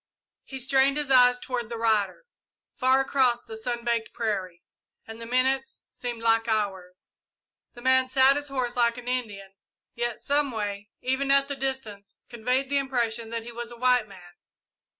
He 0.43 0.59
strained 0.59 0.97
his 0.97 1.11
eyes 1.11 1.37
toward 1.37 1.69
the 1.69 1.77
rider, 1.77 2.25
far 2.73 3.01
across 3.01 3.43
the 3.43 3.55
sun 3.55 3.85
baked 3.85 4.13
prairie, 4.13 4.63
and 5.05 5.21
the 5.21 5.27
minutes 5.27 5.83
seemed 5.91 6.23
like 6.23 6.47
hours. 6.47 7.11
The 7.73 7.83
man 7.83 8.07
sat 8.07 8.35
his 8.35 8.47
horse 8.47 8.75
like 8.75 8.97
an 8.97 9.07
Indian, 9.07 9.53
yet, 9.93 10.23
someway, 10.23 10.89
even 11.01 11.29
at 11.29 11.47
the 11.47 11.55
distance, 11.55 12.17
conveyed 12.29 12.67
the 12.67 12.79
impression 12.79 13.29
that 13.29 13.43
he 13.43 13.51
was 13.51 13.71
a 13.71 13.77
white 13.77 14.07
man. 14.07 14.31